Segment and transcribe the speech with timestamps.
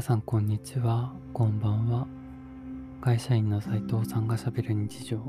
[0.00, 2.06] 皆さんこんにちは、こんばんは。
[3.02, 5.20] 会社員の斉藤さんがしゃべる日常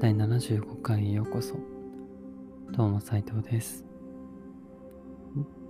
[0.00, 1.56] 第75回へようこそ。
[2.70, 3.84] どうも斉藤です。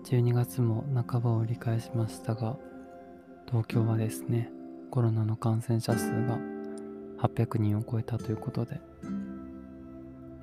[0.04, 2.58] 12月も半ばを折り返しましたが、
[3.46, 4.50] 東京はですね、
[4.90, 6.38] コロナの感染者数が
[7.20, 8.78] 800人を超えたということで、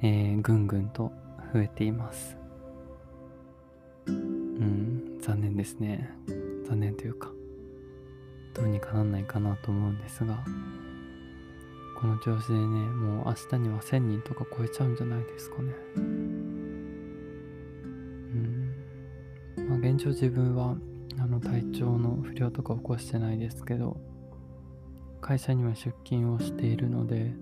[0.01, 1.11] えー、ぐんぐんと
[1.53, 2.35] 増えています。
[4.07, 6.09] うん、残念ですね。
[6.67, 7.30] 残念というか、
[8.53, 10.43] どうにかなんないかなと思うんですが、
[11.99, 15.73] この調子でね、もう明日には1000人とか超えちゃうんじゃないですかね。
[15.95, 15.99] う
[18.39, 18.75] ん。
[19.69, 20.75] まあ現状自分は、
[21.19, 23.97] あの体調の不良とか起こしてないですけど、
[25.21, 27.33] 会社には出勤をしているので、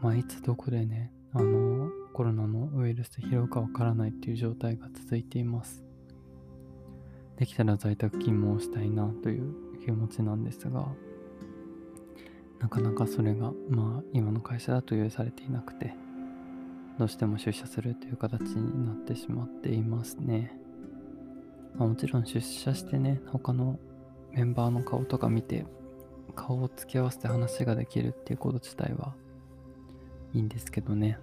[0.00, 5.84] まあいつどこでね、あの、コロナのウイルスで拾うかわからないっていう状態が続いています。
[7.36, 10.86] できたら在宅勤務をしたいなという気持ちなんですが、
[12.60, 15.94] なかなかそれが、まあ、今の会社だと許されていなくて、
[16.98, 20.54] どうしても出社するという形になってしまっていますね。
[21.74, 23.78] まあ、もちろん出社してね、他の
[24.32, 25.64] メンバーの顔とか見て、
[26.34, 29.14] 顔を付き合わせて話ができるっていうこと自体は
[30.34, 31.18] いいんですけどね。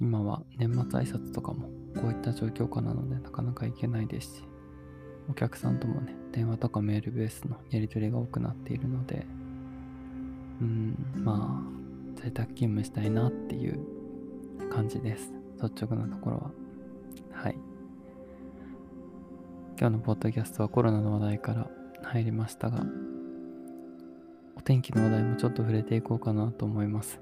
[0.00, 4.42] 今は年末挨拶とかもこういった状況下なのでなかなか行けないですし、
[5.28, 9.26] お客さんともね、電話とかメールベースのやり取りが多くなっているので、
[10.60, 13.78] うん、まあ、在宅勤務したいなっていう
[14.70, 15.32] 感じです。
[15.62, 16.50] 率直なところは。
[17.32, 17.56] はい。
[19.78, 21.70] 今日のポッドキャストはコロナの話題から
[22.02, 22.84] 入りましたが、
[24.56, 27.20] お天気の話題もちょっと触れていこうかなと思います。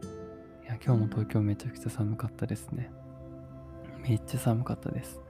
[0.64, 2.90] いや、今日も東京めちゃくちゃ寒かったですね。
[4.02, 5.23] めっちゃ寒かったです。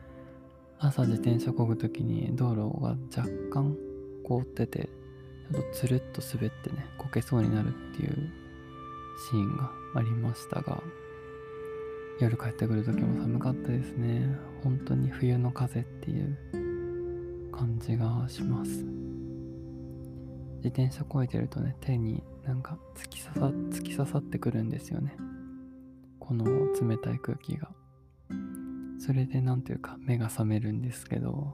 [0.86, 3.74] 朝自転車こぐときに道路が若干
[4.22, 4.90] 凍ってて、
[5.50, 8.30] ちょっとつるっと滑ってね、こけそうになるっていう
[9.30, 10.82] シーンがありましたが、
[12.20, 14.36] 夜帰ってくるときも寒かったですね。
[14.62, 18.84] 本当に冬の風っていう感じがします。
[20.56, 25.16] 自転車こいてるとね、手になんか突き刺さ突き刺さってくるんですよね。
[26.18, 27.70] この冷たい空気が。
[29.04, 31.52] それでなんというか目が覚めるんですけど、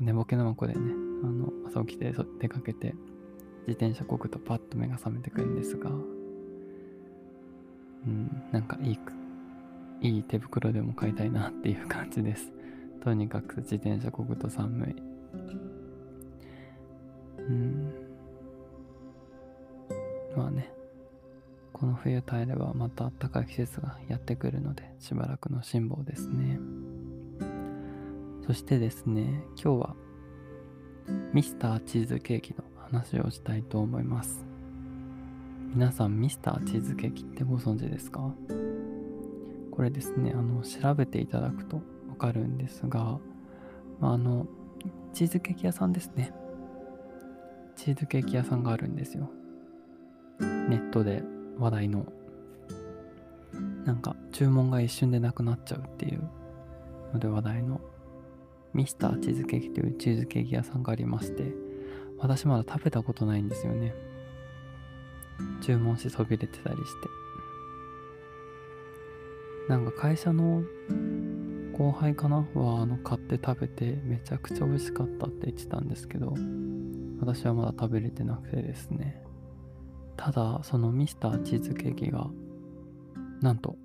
[0.00, 0.80] 寝ぼけのまこでね、
[1.22, 2.94] あの朝起きて出かけて
[3.68, 5.94] 自転車こぐとパッと目が覚めてくるんですが、う
[8.10, 8.98] ん、なんかいい、
[10.00, 12.50] いい手袋でも買いたいなっていう感じです。
[13.04, 14.96] とにかく自転車こぐと寒い。
[17.38, 17.92] うん。
[20.36, 20.72] まあね、
[21.80, 26.58] この冬耐えればまた暖かい季節がやってくるので、しばらくの辛抱ですね。
[28.46, 29.96] そしてですね、今日は
[31.32, 34.44] ミスターチーズケーキの話をしたいと思います。
[35.72, 38.34] 皆さん、ミスターチーズケーキってご存知ですか？
[39.70, 43.20] これですね、あの、調べていただくとわかるんですが、
[44.00, 44.48] まあ、あの、
[45.12, 46.32] チーズケーキ屋さんですね。
[47.76, 49.30] チーズケーキ屋さんがあるんですよ。
[50.40, 51.22] ネットで
[51.58, 52.06] 話題の。
[53.84, 56.22] なんか、注文が一瞬でなくなっちゃうっていう
[57.12, 57.80] ので話題の
[58.74, 61.52] ミスターチーズケーキというチーズケーキ屋さんがありまして、
[62.18, 63.94] 私まだ食べたことないんですよね。
[65.62, 67.08] 注文しそびれてたりして。
[69.68, 70.62] なんか会社の
[71.72, 76.34] 後輩かなはあの買って食べてめちゃくちゃ美味しかったって言ってたんですけど、
[77.20, 79.22] 私はまだ食べれてなくてですね。
[80.18, 82.26] ただ、そのミスターチーズケーキが、
[83.40, 83.76] なんと、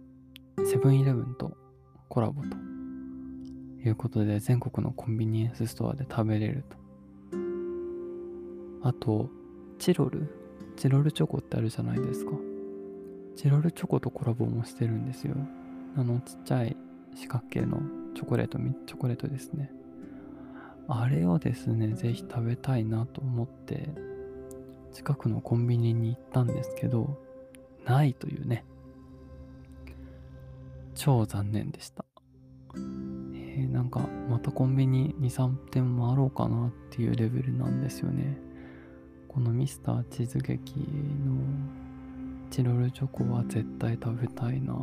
[0.66, 1.56] セブンイレブンと
[2.10, 2.58] コラボと
[3.88, 6.78] いうことで全国のコンビニエンスストアで食べれると。
[8.82, 9.30] あと、
[9.78, 10.28] チロル
[10.76, 12.32] チロルチョコってあるじゃないですか。
[13.36, 15.36] チロルチョコとコラボもしてるんですよ。
[15.96, 16.76] あのちっちゃい
[17.16, 17.80] 四角形の
[18.16, 18.58] チョコレート、
[18.88, 19.72] チョコレートですね。
[20.88, 23.90] あれをですね、ぜひ食べたいなと思って、
[24.94, 27.18] 近くのコンビニに行ったんですけど、
[27.86, 28.64] ないというね。
[30.96, 32.06] 超残念でした。
[32.76, 38.38] えー、なんかまたコンビニ2、3店回ろうかなっていうレベルなんですよね。
[39.34, 40.84] このミスターチーズケーキの
[42.52, 44.76] チロルチョコは絶対食べたいな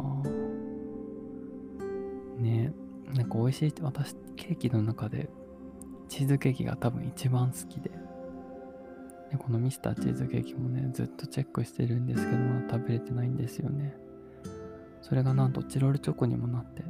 [2.36, 2.72] ね
[3.14, 5.28] なんか美味しい私ケーキの中で
[6.08, 7.92] チーズケーキが多分一番好きで
[9.30, 13.94] でこのミスターチーズケーキもねずっとチェックしてるんですけどまだ食べれてないんですよね。
[15.02, 16.84] それがなんとチロルチョコにもなって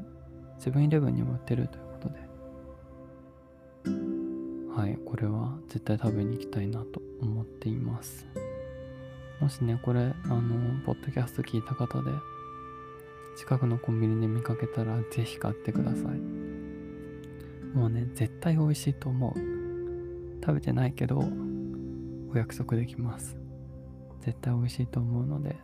[0.59, 2.31] セブンイレブンにも売ってるということで。
[4.75, 8.27] はいこれは絶対食べに行きたいなと思っています。
[9.41, 12.11] もしねこれあのポッドキャスト聞いた方で
[13.37, 16.05] 近くのコンビニで見かけたらぜひ買ってください。
[17.77, 19.41] もうね絶対美味しいと思う。
[20.43, 21.23] 食べてないけど
[22.33, 23.37] お約束できます。
[24.21, 25.57] 絶対美味しいと思うので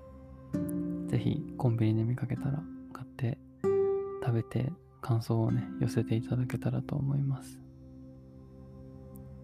[1.08, 3.38] ぜひコンビニで見かけたら買って
[4.24, 7.60] 食べて感想をね寄せていただけたらと思います。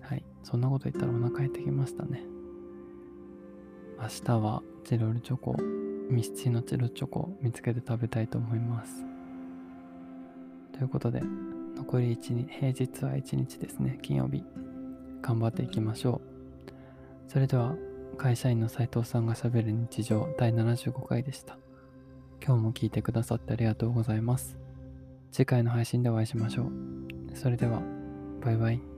[0.01, 0.25] はい。
[0.43, 2.25] そんなこと言ったらお腹減ってきましたね。
[4.01, 5.57] 明日はチロルチョコ
[6.11, 9.05] ミスチのチロチョコ見つけて食べたいと思います。
[10.73, 11.23] ということで
[11.77, 13.99] 残り1日平日は1日ですね。
[14.03, 14.43] 金曜日
[15.21, 16.32] 頑張っていきましょう。
[17.33, 17.75] それでは
[18.19, 21.57] 会社員の斉藤さんがしゃべる日常第75回でした。
[22.45, 24.59] 今日も聞いてくださってありがとうございます。
[25.31, 26.73] 次回の配信でお会いしましょう。
[27.35, 27.81] それでは
[28.43, 28.92] バイバイ。